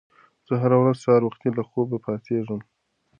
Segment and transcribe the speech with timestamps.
[0.47, 2.61] زه هره ورځ سهار وختي له خوبه پاڅېږم.